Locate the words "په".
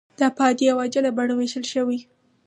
0.35-0.41